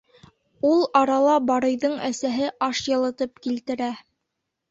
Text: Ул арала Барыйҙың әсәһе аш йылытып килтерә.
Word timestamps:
Ул 0.67 0.79
арала 1.01 1.33
Барыйҙың 1.49 1.93
әсәһе 2.07 2.49
аш 2.69 2.81
йылытып 2.93 3.45
килтерә. 3.47 3.93